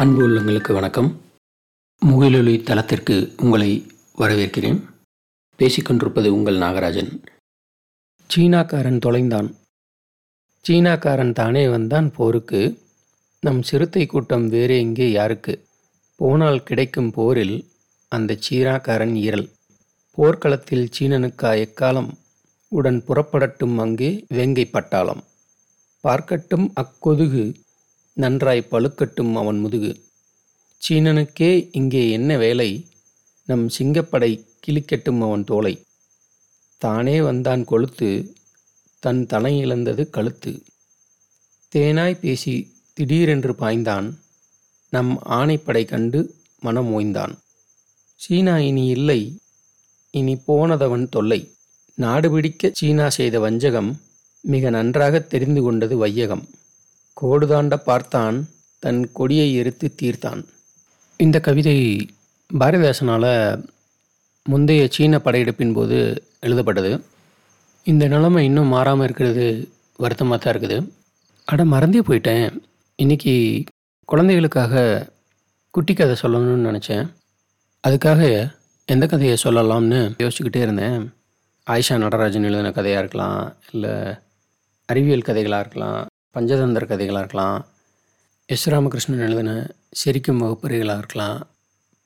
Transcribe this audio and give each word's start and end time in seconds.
அன்பு 0.00 0.28
உள்ளங்களுக்கு 0.28 0.72
வணக்கம். 0.72 1.20
முகிலொலி 2.06 2.62
தளத்திற்கு 2.62 3.34
உங்களை 3.36 3.86
வரவேற்கிறேன். 4.18 4.82
பேசிக்கொண்டிருப்பது 5.58 6.28
உங்கள் 6.28 6.56
நாகராஜன். 6.56 7.22
சீனாக்காரன் 8.30 8.98
தொலைந்தான். 9.06 9.54
சீனாக்காரன் 10.68 11.32
தானே 11.32 11.68
வந்தான் 11.68 12.12
போருக்கு. 12.12 12.82
நம் 13.40 13.62
சிறுத்தை 13.62 14.06
கூட்டம் 14.06 14.48
வேறு 14.48 14.78
எங்கே 14.78 15.10
யாருக்கு. 15.10 15.66
போனால் 16.16 16.62
கிடைக்கும் 16.62 17.10
போரில் 17.10 17.68
அந்த 18.08 18.38
சீனாக்காரன் 18.50 19.14
ஈரல் 19.14 19.52
போர்க்களத்தில் 20.14 20.88
சீனனுக்கா 20.98 21.66
எக்காலம்? 21.66 22.10
உடன் 22.68 23.04
புறப்படட்டும் 23.08 23.76
அங்கே 23.76 24.24
வேங்கை 24.28 24.70
பட்டாளம் 24.72 25.22
பார்க்கட்டும் 26.04 26.72
அக்கொதுகு 26.80 27.54
நன்றாய் 28.20 28.68
பழுக்கட்டும் 28.70 29.32
அவன் 29.32 29.58
முதுகு. 29.58 29.92
சீனனுக்கே 30.82 31.68
இங்கே 31.72 32.10
என்ன 32.10 32.36
வேலை? 32.36 32.68
நம் 33.44 33.68
சிங்கப்படை 33.78 34.32
கிழிக்கட்டும் 34.66 35.20
அவன் 35.20 35.44
தோலை. 35.44 35.74
தானே 36.78 37.16
வந்தான் 37.22 37.62
கொளுத்து 37.64 38.10
தன் 38.98 39.26
தலை 39.26 39.58
இழந்தது 39.58 40.10
கழுத்து. 40.10 40.52
தேனாய் 41.74 42.18
பேசி 42.18 42.54
திடீரென்று 42.92 43.52
பாய்ந்தான். 43.52 44.06
நம் 44.90 45.12
ஆணைப்படை 45.24 45.84
கண்டு 45.84 46.20
மனம் 46.60 46.90
ஓய்ந்தான். 46.90 47.34
சீனா 48.14 48.58
இனி 48.58 48.86
இல்லை 48.86 49.20
இனி 50.10 50.34
போனதவன் 50.48 51.08
தொல்லை. 51.08 51.40
நாடு 51.94 52.30
பிடிக்க 52.30 52.70
சீனா 52.72 53.08
செய்த 53.08 53.40
வஞ்சகம் 53.40 53.90
மிக 54.40 54.70
நன்றாக 54.70 55.18
தெரிந்து 55.18 55.62
கொண்டது 55.62 55.96
வையகம். 55.96 56.48
கோடுதாண்ட 57.16 57.76
பார்த்தான் 57.88 58.36
தன் 58.82 59.00
கொடியை 59.18 59.48
எரித்து 59.60 59.86
தீர்த்தான். 60.00 60.42
இந்த 61.16 61.36
கவிதை 61.40 61.76
பாரதிதாசனால் 62.50 63.30
முந்தைய 64.46 64.82
சீன 64.94 65.18
படையெடுப்பின் 65.18 65.74
போது 65.78 65.98
எழுதப்பட்டது. 66.46 66.92
இந்த 67.86 68.04
நிலைமை 68.08 68.42
இன்னும் 68.48 68.72
மாறாமல் 68.74 69.06
இருக்கிறது 69.06 69.46
வருத்தமாக 70.02 70.38
தான் 70.38 70.52
இருக்குது. 70.54 70.78
அட 71.48 71.64
மறந்தே 71.74 72.02
போயிட்டேன். 72.08 72.46
இன்றைக்கி 72.98 73.34
குழந்தைகளுக்காக 74.12 74.82
குட்டி 75.74 75.94
கதை 75.94 76.16
சொல்லணும்னு 76.22 76.68
நினச்சேன். 76.70 77.06
அதுக்காக 77.86 78.22
எந்த 78.88 79.04
கதையை 79.06 79.36
சொல்லலாம்னு 79.44 80.00
யோசிச்சுக்கிட்டே 80.22 80.62
இருந்தேன். 80.66 81.02
ஆயிஷா 81.66 81.96
நடராஜன் 82.04 82.48
எழுதின 82.48 82.72
கதையாக 82.78 83.02
இருக்கலாம் 83.02 83.40
இல்லை 83.72 83.94
அறிவியல் 84.88 85.28
கதைகளாக 85.28 85.64
இருக்கலாம் 85.64 86.09
பஞ்சதந்திர 86.34 86.86
கதைகளாக 86.86 87.18
இருக்கலாம். 87.18 87.66
எஸ் 88.46 88.70
ராமகிருஷ்ணன் 88.70 89.18
எழுதின 89.18 89.74
செரிக்கும் 90.04 90.36
வகுப்பறைகளாக 90.36 90.98
இருக்கலாம். 90.98 91.46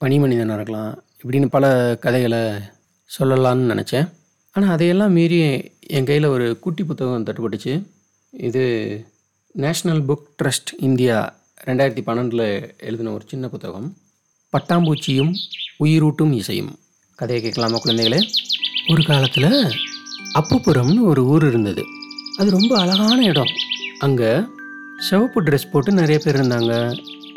பனிமனிதனாக 0.01 0.55
இருக்கலாம். 0.55 1.03
இப்படின்னு 1.23 1.47
பல 1.47 1.97
கதைகளை 2.01 2.39
சொல்லலான்னு 3.19 3.71
நினச்சேன். 3.73 4.13
ஆனால் 4.53 4.71
அதையெல்லாம் 4.71 5.13
மீறி 5.13 5.73
என் 5.81 6.05
கையில் 6.05 6.25
ஒரு 6.25 6.59
குட்டி 6.59 6.85
புத்தகம் 6.85 7.25
தட்டுப்பட்டுச்சு. 7.25 7.85
இது 8.31 9.05
நேஷ்னல் 9.59 10.05
புக் 10.09 10.23
ட்ரஸ்ட் 10.43 10.73
இந்தியா 10.79 11.37
ரெண்டாயிரத்தி 11.65 12.03
பன்னெண்டில் 12.07 12.79
எழுதின 12.79 13.13
ஒரு 13.13 13.25
சின்ன 13.29 13.49
புத்தகம். 13.49 13.97
பட்டாம்பூச்சியும் 14.53 15.35
உயிரூட்டும் 15.85 16.33
இசையும். 16.33 16.79
கதையை 17.15 17.45
கேட்கலாமா 17.45 17.81
குழந்தைகளே? 17.83 18.21
ஒரு 18.89 19.05
காலத்தில் 19.05 19.73
அப்புப்புறம்னு 20.35 21.01
ஒரு 21.01 21.27
ஊர் 21.27 21.47
இருந்தது. 21.47 21.85
அது 22.37 22.51
ரொம்ப 22.51 22.79
அழகான 22.79 23.25
இடம். 23.25 23.64
அங்கே 24.05 24.31
சிவப்பு 25.07 25.39
ட்ரெஸ் 25.43 25.71
போட்டு 25.73 25.91
நிறைய 25.99 26.19
பேர் 26.25 26.39
இருந்தாங்க. 26.41 26.73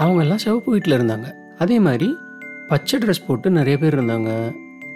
அவங்கெல்லாம் 0.02 0.42
சிவப்பு 0.44 0.70
வீட்டில் 0.72 0.96
இருந்தாங்க. 0.98 1.28
அதே 1.64 1.78
மாதிரி 1.88 2.08
பச்சை 2.72 2.96
ட்ரெஸ் 3.00 3.25
போட்டு 3.28 3.47
நிறைய 3.58 3.75
பேர் 3.81 3.96
இருந்தாங்க. 3.97 4.31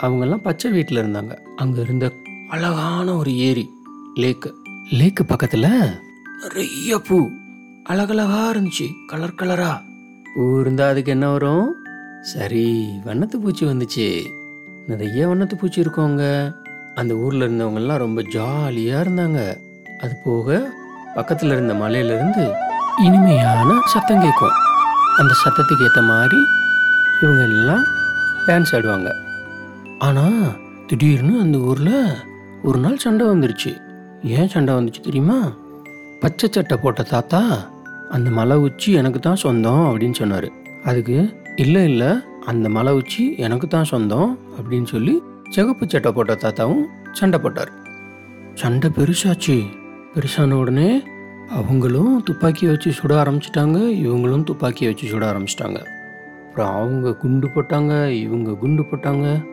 அவங்கெல்லாம் 0.06 0.44
பச்சை 0.48 0.70
வீட்டில் 0.72 1.02
இருந்தாங்க. 1.04 1.34
அங்கே 1.56 1.80
இருந்த 1.82 2.06
அழகான 2.50 3.08
ஒரு 3.16 3.32
ஏரி 3.50 3.66
லேக்கு 4.22 4.50
லேக்கு 5.00 5.24
பக்கத்தில் 5.28 5.70
நிறைய 6.44 6.98
பூ. 7.08 7.18
அழகழகா 7.92 8.42
இருந்துச்சு. 8.54 8.88
கலர் 9.12 9.40
கலரா 9.42 9.72
பூ 10.34 10.44
இருந்தால் 10.60 10.92
அதுக்கு 10.92 11.12
என்ன 11.12 11.30
வரும்? 11.36 11.68
சரி 12.34 12.66
வண்ணத்து 13.06 13.38
பூச்சி 13.44 13.64
வந்துச்சு. 13.66 14.08
நிறைய 14.92 15.28
வண்ணத்து 15.30 15.56
பூச்சி 15.62 15.80
இருக்கவங்க 15.82 16.26
அந்த 17.02 17.14
ஊரில் 17.24 17.46
இருந்தவங்கெல்லாம் 17.48 18.04
ரொம்ப 18.06 18.22
ஜாலியாக 18.36 19.06
இருந்தாங்க. 19.06 19.42
அது 20.04 20.14
போக 20.28 20.60
பக்கத்தில் 21.16 21.52
இருந்த 21.52 21.74
மலையிலேருந்து 21.74 22.44
இனிமையான 23.06 23.70
சத்தம் 23.94 24.22
கேட்கும். 24.22 24.56
அந்த 25.20 25.34
சத்தத்துக்கு 25.42 25.84
ஏற்ற 25.88 26.02
மாதிரி 26.02 26.40
இவங்க 27.22 27.42
எல்லாம் 27.42 27.84
டான்ஸ் 28.48 28.72
ஆடுவாங்க. 28.76 29.10
ஆனால் 30.00 30.38
திடீர்னு 30.88 31.34
அந்த 31.40 31.58
ஊரில் 31.58 31.98
ஒரு 32.64 32.80
நாள் 32.80 32.98
சண்டை 32.98 33.28
வந்துருச்சு. 33.28 33.72
ஏன் 34.24 34.48
சண்டை 34.48 34.76
வந்துச்சு 34.76 35.02
தெரியுமா? 35.02 35.38
பச்சை 36.22 36.50
சட்டை 36.52 36.78
போட்ட 36.78 37.04
தாத்தா 37.04 37.42
அந்த 38.10 38.30
மலை 38.30 38.58
உச்சி 38.58 38.92
எனக்கு 38.92 39.20
தான் 39.20 39.44
சொந்தம் 39.46 39.84
அப்படின்னு 39.90 40.12
சொன்னார். 40.12 40.50
அதுக்கு 40.86 41.18
இல்லை 41.56 41.84
இல்லை 41.84 42.12
அந்த 42.46 42.70
மலை 42.70 42.94
உச்சி 42.94 43.36
எனக்கு 43.38 43.68
தான் 43.68 43.92
சொந்தம் 43.94 44.40
அப்படின்னு 44.58 44.86
சொல்லி 44.86 45.22
சிகப்பு 45.50 45.86
சட்டை 45.88 46.12
போட்ட 46.12 46.34
தாத்தாவும் 46.34 46.84
சண்டை 47.12 47.40
போட்டார். 47.40 47.72
சண்டை 48.54 48.90
பெருசாச்சு. 48.98 49.58
பெருசான 50.16 50.52
உடனே 50.52 51.04
அவங்களும் 51.50 52.24
துப்பாக்கியை 52.24 52.76
வச்சு 52.76 52.92
சுட 52.92 53.12
ஆரம்பிச்சிட்டாங்க 53.12 53.78
இவங்களும் 54.02 54.44
துப்பாக்கியை 54.44 54.94
வச்சு 54.94 55.08
சுட 55.08 55.22
ஆரம்பிச்சிட்டாங்க. 55.22 55.80
அப்புறம் 56.48 56.74
அவங்க 56.74 57.16
குண்டு 57.16 57.48
போட்டாங்க 57.48 58.10
இவங்க 58.10 58.56
குண்டு 58.56 58.82
போட்டாங்க. 58.82 59.46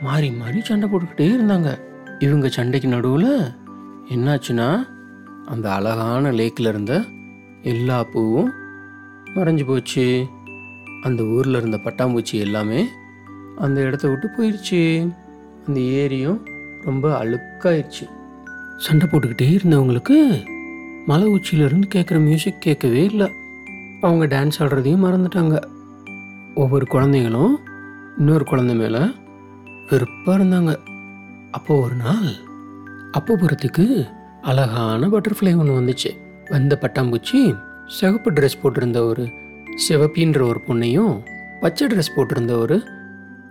மாறி 0.00 0.30
மாறி 0.30 0.60
சண்டை 0.60 0.88
போட்டுக்கிட்டே 0.88 1.26
இருந்தாங்க. 1.34 1.80
இவங்க 2.18 2.48
சண்டைக்கு 2.48 2.88
நடுவில் 2.88 3.52
என்னாச்சுன்னா 4.08 4.88
அந்த 5.46 5.72
அழகான 5.72 6.32
லேக்கில் 6.32 6.66
இருந்த 6.66 7.04
எல்லா 7.62 8.04
பூவும் 8.04 8.52
மறைஞ்சு 9.34 9.66
போச்சு. 9.66 10.26
அந்த 11.02 11.22
ஊரில் 11.22 11.54
இருந்த 11.54 11.76
பட்டாம்பூச்சி 11.76 12.32
எல்லாமே 12.32 12.86
அந்த 13.56 13.80
இடத்த 13.80 14.08
விட்டு 14.08 14.28
போயிடுச்சு 14.28 15.12
அந்த 15.66 15.80
ஏரியும் 15.80 16.40
ரொம்ப 16.82 17.24
அழுக்காயிருச்சு. 17.24 18.04
சண்டை 18.84 19.08
போட்டுக்கிட்டே 19.10 19.46
இருந்தவங்களுக்கு 19.56 20.16
மலை 21.06 21.26
உச்சியிலேருந்து 21.28 21.88
கேட்குற 21.94 22.18
மியூசிக் 22.20 22.60
கேட்கவே 22.60 23.04
இல்லை. 23.04 23.28
அவங்க 24.00 24.24
டான்ஸ் 24.26 24.58
ஆடுறதையும் 24.58 25.04
மறந்துட்டாங்க. 25.04 25.56
ஒவ்வொரு 26.54 26.86
குழந்தைங்களும் 26.90 27.54
இன்னொரு 28.18 28.44
குழந்தை 28.44 28.74
மேலே 28.76 29.02
வெறுப்பாக 29.90 30.44
இருந்தாங்க. 30.44 30.72
அப்போ 31.50 31.74
ஒரு 31.80 31.94
நாள் 31.94 32.30
அப்போபுரத்துக்கு 33.18 34.08
அழகான 34.42 35.08
பட்டர்ஃப்ளை 35.08 35.52
ஒன்று 35.56 35.80
வந்துச்சு. 35.80 36.10
வந்த 36.50 36.78
பட்டாம்பூச்சி 36.80 37.40
சிவப்பு 37.86 38.30
ட்ரெஸ் 38.30 38.60
போட்டிருந்த 38.62 38.98
ஒரு 38.98 39.24
சிவப்பின்ற 39.88 40.40
ஒரு 40.42 40.60
பொண்ணையும் 40.66 41.14
பச்சை 41.60 41.86
ட்ரெஸ் 41.86 42.14
போட்டிருந்த 42.16 42.52
ஒரு 42.52 42.82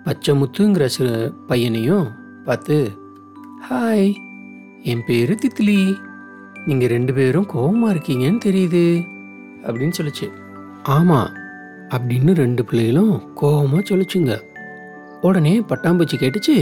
பச்சை 0.03 0.35
முத்துங்கிற 0.41 0.85
சில 0.85 1.29
பையனையும் 1.47 2.07
பார்த்து 2.45 2.77
ஹாய் 3.69 4.11
என் 4.83 5.03
பேரு 5.05 5.37
தித்லி 5.41 5.95
நீங்கள் 6.65 6.89
ரெண்டு 6.89 7.13
பேரும் 7.13 7.47
கோவமாக 7.53 7.93
இருக்கீங்கன்னு 7.93 8.39
தெரியுது 8.45 9.07
அப்படின்னு 9.63 9.97
சொல்லுச்சு. 9.97 10.27
ஆமாம் 10.83 11.31
அப்படின்னு 11.89 12.31
ரெண்டு 12.33 12.65
பிள்ளைகளும் 12.65 13.31
கோவமாக 13.41 13.81
சொல்லிச்சுங்க. 13.89 14.35
உடனே 15.21 15.59
பட்டாம்பூச்சி 15.59 16.17
கேட்டுச்சு 16.19 16.55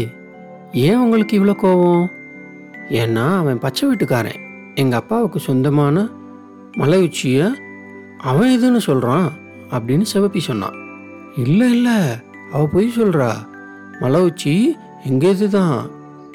ஏன் 0.71 0.97
உங்களுக்கு 0.97 1.39
இவ்வளோ 1.39 1.55
கோபம் 1.55 2.11
ஏன்னா 2.89 3.25
அவன் 3.37 3.57
பச்சை 3.57 3.89
வீட்டுக்காரன். 3.89 4.41
எங்கள் 4.75 4.99
அப்பாவுக்கு 4.99 5.39
சொந்தமான 5.39 6.07
மலை 6.71 6.99
உச்சியை 7.01 7.47
அவன் 8.17 8.51
எதுன்னு 8.57 8.77
சொல்கிறான் 8.77 9.29
அப்படின்னு 9.71 10.05
சிவப்பி 10.13 10.37
சொன்னான். 10.37 10.77
இல்லை 11.35 11.69
இல்லை 11.71 11.97
அவ 12.51 12.65
போய் 12.73 12.97
சொல்கிறா 12.97 13.29
மலை 13.99 14.21
உச்சி 14.21 14.75
எங்கள் 15.03 15.29
இது 15.29 15.49
தான் 15.49 15.75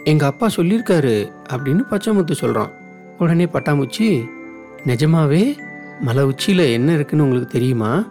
எங்கள் 0.04 0.28
அப்பா 0.28 0.46
சொல்லியிருக்காரு 0.56 1.32
அப்படின்னு 1.50 1.82
பச்சைமுத்து 1.90 2.32
சொல்கிறான் 2.32 2.72
உடனே 3.18 3.44
பட்டாம்பூச்சி 3.44 4.24
நிஜமாவே 4.86 5.56
மலை 6.00 6.24
உச்சியில் 6.24 6.64
என்ன 6.64 6.92
இருக்குன்னு 6.92 7.22
உங்களுக்கு 7.22 7.52
தெரியுமா? 7.52 8.06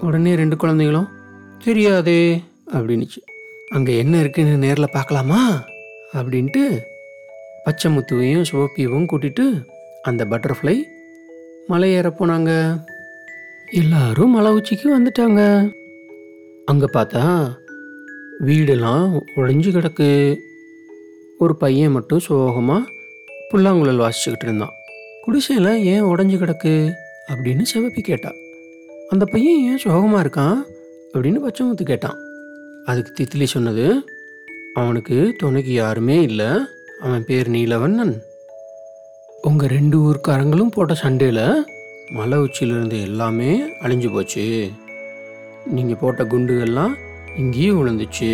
உடனே 0.00 0.34
ரெண்டு 0.34 0.56
குழந்தைகளும் 0.56 1.08
தெரியாதே 1.64 2.42
அப்படின்னுச்சு. 2.72 3.20
அங்கே 3.68 3.98
என்ன 3.98 4.18
இருக்குன்னு 4.18 4.56
நேரில் 4.56 4.92
பார்க்கலாமா? 4.92 5.62
அப்படின்ட்டு 6.12 6.78
பச்சை 7.64 7.96
முத்துவையும் 7.96 8.44
சிவப்பியவும் 8.52 9.06
கூட்டிட்டு 9.12 9.64
அந்த 10.02 10.24
பட்டர்ஃப்ளை 10.24 10.82
மலை 11.66 11.90
ஏற 11.90 12.14
போனாங்க. 12.18 12.80
எல்லாரும் 13.70 14.30
மலை 14.30 14.52
உச்சிக்கு 14.52 15.00
வந்துட்டாங்க. 15.00 15.70
அங்கே 16.64 16.84
பார்த்தா 16.92 17.52
வீடெல்லாம் 18.40 19.20
உடைஞ்சு 19.36 19.70
கிடக்கு. 19.70 20.36
ஒரு 21.42 21.54
பையன் 21.56 21.94
மட்டும் 21.96 22.18
சோகமாக 22.18 22.90
புல்லாங்குழல் 23.50 24.02
வாசிச்சுக்கிட்டு 24.04 24.46
இருந்தான். 24.48 24.74
குடிசையில் 25.24 25.70
ஏன் 25.92 26.02
உடஞ்சி 26.02 26.36
கிடக்கு 26.42 26.72
அப்படின்னு 27.30 27.64
செவப்பி 27.72 28.00
கேட்டா. 28.00 28.30
அந்த 29.08 29.24
பையன் 29.24 29.62
ஏன் 29.68 29.78
சோகமாக 29.78 30.22
இருக்கான் 30.24 30.58
அப்படின்னு 31.14 31.40
பச்சைமுத்து 31.46 31.82
கேட்டான். 31.82 32.18
அதுக்கு 32.84 33.10
தித்திலி 33.16 33.44
சொன்னது 33.44 33.86
அவனுக்கு 34.74 35.34
துணைக்கு 35.38 35.72
யாருமே 35.72 36.22
இல்லை. 36.22 36.50
அவன் 37.00 37.24
பேர் 37.24 37.50
நீலவண்ணன். 37.50 38.14
உங்கள் 39.42 39.68
ரெண்டு 39.68 39.98
ஊர்க்காரங்களும் 39.98 40.74
போட்ட 40.74 40.94
சண்டையில் 40.94 41.44
மலை 42.10 42.38
உச்சியிலிருந்து 42.38 43.00
எல்லாமே 43.00 43.50
அழிஞ்சு 43.82 44.08
போச்சு. 44.12 44.46
நீங்கள் 45.66 46.00
போட்ட 46.00 46.24
குண்டுகள்லாம் 46.24 46.94
இங்கேயும் 47.36 47.78
விழுந்துச்சு. 47.78 48.32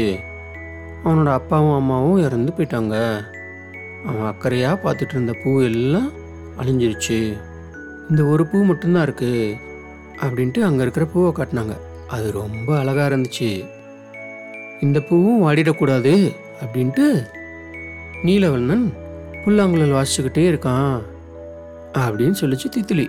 அவனோட 1.06 1.30
அப்பாவும் 1.32 1.74
அம்மாவும் 1.74 2.22
இறந்து 2.26 2.52
போயிட்டாங்க. 2.56 2.94
அவன் 4.08 4.28
அக்கறையாக 4.32 4.82
பார்த்துட்டு 4.84 5.14
இருந்த 5.16 5.32
பூ 5.42 5.62
எல்லாம் 5.62 6.10
அழிஞ்சிருச்சு. 6.60 7.18
இந்த 8.10 8.24
ஒரு 8.24 8.46
பூ 8.46 8.58
மட்டும்தான் 8.62 9.06
இருக்குது 9.08 9.56
அப்படின்ட்டு 10.22 10.60
அங்கே 10.60 10.82
இருக்கிற 10.82 11.06
பூவை 11.06 11.30
காட்டினாங்க. 11.32 11.74
அது 12.08 12.26
ரொம்ப 12.32 12.78
அழகாக 12.78 13.16
இருந்துச்சு. 13.16 13.50
இந்த 14.80 15.00
பூவும் 15.00 15.42
வாடிடக்கூடாது 15.44 16.14
அப்படின்ட்டு 16.62 17.06
நீலவண்ணன் 18.24 18.86
புல்லாங்குழல் 19.44 19.96
வாசிச்சுக்கிட்டே 19.98 20.44
இருக்கான் 20.52 20.96
அப்படின்னு 22.04 22.36
சொல்லிச்சு 22.40 22.68
தித்திலி. 22.76 23.06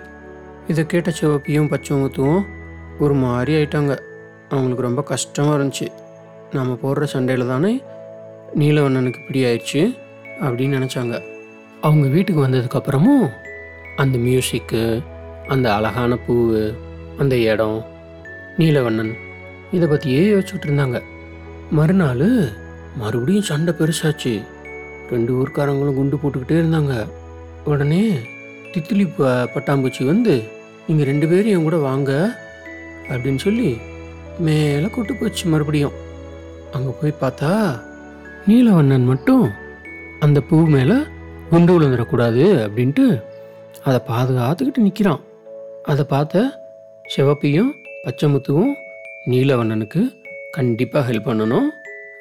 இதை 0.67 0.85
கேட்ட 0.85 1.11
சிவப்பியும் 1.21 1.71
பச்சைமுத்துவும் 1.73 2.43
ஒரு 2.99 3.13
மாதிரி 3.13 3.53
ஆயிட்டாங்க. 3.57 3.93
அவங்களுக்கு 4.49 4.87
ரொம்ப 4.89 5.03
கஷ்டமாக 5.03 5.57
இருந்துச்சு. 5.57 5.87
நாம் 6.51 6.79
போடுற 6.83 7.03
சண்டையில் 7.03 7.47
தானே 7.47 7.81
நீலவண்ணனுக்கு 8.55 9.15
பிடியாயிடுச்சு 9.29 9.59
ஆயிடுச்சு 9.73 9.97
அப்படின்னு 10.41 10.79
நினச்சாங்க. 10.79 11.21
அவங்க 11.81 12.07
வீட்டுக்கு 12.07 12.47
வந்ததுக்கப்புறமும் 12.47 13.29
அந்த 13.95 14.17
மியூசிக்கு 14.17 15.03
அந்த 15.47 15.75
அழகான 15.75 16.17
பூ 16.17 16.59
அந்த 17.17 17.37
இடம் 17.37 17.85
நீலவண்ணன் 18.57 19.13
இதை 19.71 19.87
பற்றியே 19.87 20.31
யோசிச்சுட்டு 20.31 20.65
இருந்தாங்க. 20.65 21.01
மறுநாள் 21.71 22.49
மறுபடியும் 22.95 23.43
சண்டை 23.43 23.73
பெருசாச்சு. 23.73 24.43
ரெண்டு 25.09 25.33
ஊர்க்காரங்களும் 25.33 25.93
குண்டு 25.93 26.15
போட்டுக்கிட்டே 26.15 26.51
இருந்தாங்க. 26.51 27.09
உடனே 27.65 28.17
தித்திலி 28.73 29.09
ப- 29.17 29.49
பட்டாம்பூச்சி 29.53 30.05
வந்து 30.05 30.43
நீங்கள் 30.87 31.05
ரெண்டு 31.05 31.27
பேரும் 31.27 31.45
என் 31.45 31.63
கூட 31.63 31.77
வாங்க 31.77 32.39
அப்படின்னு 33.07 33.37
சொல்லி 33.37 33.77
மேலே 34.39 34.85
கூட்டு 34.85 35.15
போச்சு 35.15 35.49
மறுபடியும். 35.49 36.05
அங்கே 36.73 36.91
போய் 37.01 37.19
பார்த்தா 37.21 37.51
நீலவண்ணன் 38.47 39.05
மட்டும் 39.05 39.45
அந்த 40.19 40.41
பூ 40.41 40.57
மேலே 40.65 40.97
குண்டு 41.49 41.71
விழுந்துடக்கூடாது 41.73 42.43
அப்படின்ட்டு 42.65 43.05
அதை 43.83 43.99
பாதுகாத்துக்கிட்டு 44.07 44.77
நிற்கிறான் 44.77 45.23
அதை 45.83 46.05
பார்த்த 46.05 46.63
சிவப்பியும் 47.05 47.71
பச்சைமுத்துவும் 48.05 48.73
நீலவண்ணனுக்கு 49.25 50.01
கண்டிப்பாக 50.51 51.11
ஹெல்ப் 51.11 51.27
பண்ணணும் 51.27 51.67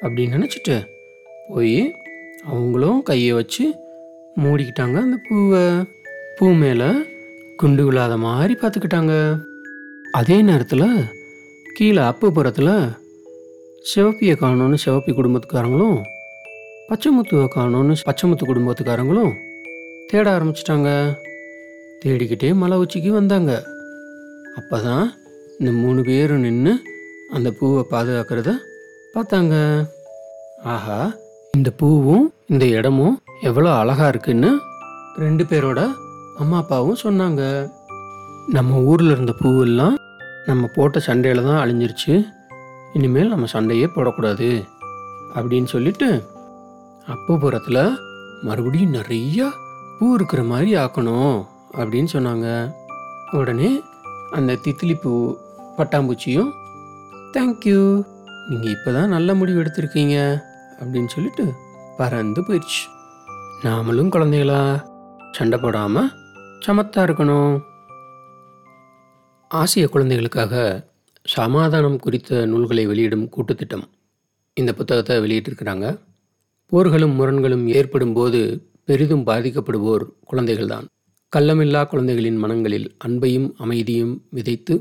அப்படின்னு 0.01 0.35
நினச்சிட்டு 0.35 0.75
போய் 1.47 1.95
அவங்களும் 2.45 3.03
கையை 3.03 3.31
வச்சு 3.31 3.65
மூடிக்கிட்டாங்க 4.41 4.97
அந்த 4.97 5.17
பூவை. 5.29 5.85
பூ 6.37 6.47
மேலே 6.53 6.89
குண்டு 7.55 7.91
விழாத 7.91 8.17
மாதிரி 8.17 8.53
பார்த்துக்கிட்டாங்க. 8.53 9.13
அதே 10.11 10.41
நேரத்தில் 10.41 10.87
கீழே 11.75 12.01
அப்புப்புறத்தில் 12.01 12.73
சிவப்பியை 13.89 14.33
காணோன்னு 14.41 14.77
சிவப்பி 14.83 15.11
குடும்பத்துக்காரங்களும் 15.17 15.97
பச்சைமுத்துவை 16.89 17.45
காணோன்னு 17.55 17.93
பச்சைமுத்து 18.07 18.45
குடும்பத்துக்காரங்களும் 18.49 19.33
தேட 20.09 20.25
ஆரம்பிச்சிட்டாங்க. 20.35 20.89
தேடிக்கிட்டே 22.01 22.49
மலை 22.61 22.75
உச்சிக்கு 22.83 23.11
வந்தாங்க. 23.17 23.51
அப்போ 24.59 24.77
தான் 24.87 25.05
இந்த 25.59 25.71
மூணு 25.81 26.01
பேரும் 26.09 26.43
நின்று 26.45 26.73
அந்த 27.35 27.49
பூவை 27.59 27.83
பாதுகாக்கிறத 27.93 28.51
பார்த்தாங்க. 29.15 29.55
ஆஹா 30.73 30.99
இந்த 31.53 31.69
பூவும் 31.81 32.25
இந்த 32.53 32.65
இடமும் 32.77 33.15
எவ்வளோ 33.49 33.69
அழகாக 33.81 34.11
இருக்குன்னு 34.13 34.51
ரெண்டு 35.25 35.45
பேரோட 35.51 35.81
அம்மா 36.43 36.57
அப்பாவும் 36.63 37.03
சொன்னாங்க. 37.05 37.43
நம்ம 38.57 38.81
ஊரில் 38.91 39.13
இருந்த 39.15 39.35
பூவெல்லாம் 39.43 39.95
நம்ம 40.49 40.65
போட்ட 40.75 40.99
சண்டையில் 41.07 41.47
தான் 41.49 41.61
அழிஞ்சிருச்சு. 41.61 42.15
இனிமேல் 42.93 43.27
நம்ம 43.27 43.45
சண்டையே 43.45 43.87
போடக்கூடாது 43.95 44.65
அப்படின்னு 45.35 45.63
சொல்லிட்டு 45.63 46.23
அப்புபுறத்தில் 47.07 47.97
மறுபடியும் 48.41 48.93
நிறையா 48.93 49.47
பூ 49.99 50.13
இருக்கிற 50.15 50.43
மாதிரி 50.43 50.77
ஆக்கணும் 50.77 51.37
அப்படின்னு 51.73 52.09
சொன்னாங்க. 52.13 52.73
உடனே 53.31 53.81
அந்த 54.31 54.53
தித்திலி 54.53 54.95
பூ 55.01 55.37
பட்டாம்பூச்சியும் 55.77 56.51
தேங்க்யூ 57.33 58.03
நீங்கள் 58.49 58.71
இப்போ 58.71 58.91
தான் 58.91 59.07
நல்ல 59.07 59.33
முடிவு 59.33 59.61
எடுத்திருக்கீங்க 59.63 60.41
அப்படின்னு 60.79 61.05
சொல்லிட்டு 61.05 61.45
பறந்து 61.97 62.41
போயிடுச்சு 62.41 62.83
நாமளும் 63.63 64.13
குழந்தைகளா 64.15 64.83
சண்டை 65.31 65.59
போடாமல் 65.59 66.11
சமத்தாக 66.67 67.07
இருக்கணும். 67.07 67.63
ஆசிய 69.47 69.87
குழந்தைகளுக்காக 69.87 70.83
சமாதானம் 71.35 71.99
குறித்த 71.99 72.45
நூல்களை 72.45 72.83
வெளியிடும் 72.85 73.29
கூட்டுத்திட்டம் 73.35 73.85
இந்த 74.53 74.73
புத்தகத்தை 74.73 75.15
வெளியிட்டிருக்கிறாங்க. 75.17 75.87
போர்களும் 76.71 77.15
முரண்களும் 77.15 77.65
ஏற்படும் 77.79 78.13
போது 78.13 78.39
பெரிதும் 78.85 79.25
பாதிக்கப்படுவோர் 79.25 80.05
குழந்தைகள்தான். 80.31 80.85
கள்ளமில்லா 81.33 81.81
குழந்தைகளின் 81.87 82.39
மனங்களில் 82.43 82.87
அன்பையும் 83.07 83.49
அமைதியும் 83.57 84.13
விதைத்து 84.29 84.75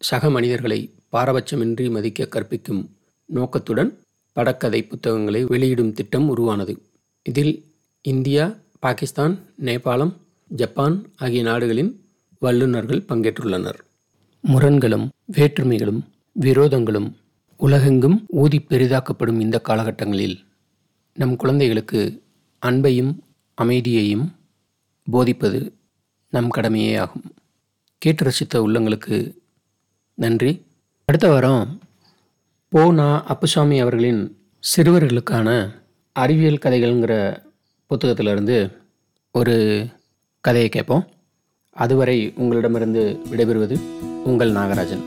சக 0.00 0.30
மனிதர்களை 0.30 0.80
பாரபட்சமின்றி 1.12 1.90
மதிக்க 1.90 2.26
கற்பிக்கும் 2.26 2.82
நோக்கத்துடன் 3.28 3.90
படக்கதை 4.36 4.80
புத்தகங்களை 4.88 5.44
வெளியிடும் 5.44 5.92
திட்டம் 5.92 6.28
உருவானது. 6.28 6.74
இதில் 7.26 7.54
இந்தியா 8.04 8.44
பாகிஸ்தான் 8.84 9.34
நேபாளம் 9.64 10.14
ஜப்பான் 10.50 10.96
ஆகிய 11.16 11.42
நாடுகளின் 11.42 11.92
வல்லுநர்கள் 12.38 13.06
பங்கேற்றுள்ளனர். 13.08 13.78
முரண்களும் 14.48 15.08
வேற்றுமைகளும் 15.32 16.00
விரோதங்களும் 16.40 17.12
உலகெங்கும் 17.56 18.24
ஊதி 18.28 18.58
பெரிதாக்கப்படும் 18.58 19.40
இந்த 19.40 19.60
காலகட்டங்களில் 19.68 20.36
நம் 21.14 21.36
குழந்தைகளுக்கு 21.36 22.22
அன்பையும் 22.66 23.18
அமைதியையும் 23.54 24.32
போதிப்பது 25.10 25.72
நம் 26.30 26.48
கடமையே 26.48 26.96
ஆகும். 26.96 27.22
கேட்டு 27.98 28.24
ரசித்த 28.24 28.54
உள்ளங்களுக்கு 28.54 29.34
நன்றி. 30.14 30.62
அடுத்த 31.04 31.28
வாரம் 31.28 31.78
போனா 32.68 33.24
அப்புசாமி 33.24 33.78
அவர்களின் 33.78 34.38
சிறுவர்களுக்கான 34.76 35.74
அறிவியல் 36.12 36.62
கதைகள்ங்கிற 36.62 37.42
புத்தகத்திலிருந்து 37.90 38.72
ஒரு 39.32 39.86
கதையை 40.40 40.68
கேட்போம். 40.68 41.08
அதுவரை 41.72 42.32
உங்களிடமிருந்து 42.36 43.18
விடைபெறுவது 43.30 43.80
உங்கள் 44.24 44.52
நாகராஜன். 44.52 45.02